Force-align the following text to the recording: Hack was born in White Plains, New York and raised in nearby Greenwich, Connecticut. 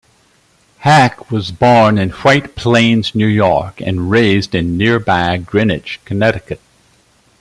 Hack 0.79 1.29
was 1.29 1.51
born 1.51 1.99
in 1.99 2.09
White 2.09 2.55
Plains, 2.55 3.13
New 3.13 3.27
York 3.27 3.79
and 3.81 4.09
raised 4.09 4.55
in 4.55 4.75
nearby 4.75 5.37
Greenwich, 5.37 5.99
Connecticut. 6.05 6.59